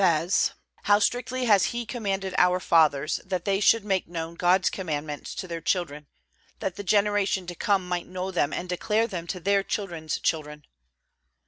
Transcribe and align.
says, 0.03 0.53
"How 0.85 0.97
strictly 0.97 1.45
has 1.45 1.65
He 1.65 1.85
commanded 1.85 2.33
our 2.39 2.59
fathers, 2.59 3.19
that 3.23 3.45
they 3.45 3.59
should 3.59 3.85
make 3.85 4.07
known 4.07 4.33
God's 4.33 4.71
Commandments 4.71 5.35
to 5.35 5.47
their 5.47 5.61
children, 5.61 6.07
that 6.57 6.75
the 6.75 6.83
generation 6.83 7.45
to 7.45 7.53
come 7.53 7.87
might 7.87 8.07
know 8.07 8.31
them 8.31 8.51
and 8.51 8.67
declare 8.67 9.05
them 9.05 9.27
to 9.27 9.39
their 9.39 9.61
children's 9.61 10.17
children." 10.17 10.65